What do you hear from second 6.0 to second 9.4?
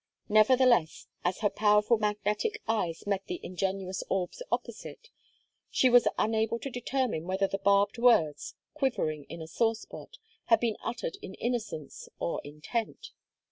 unable to determine whether the barbed words, quivering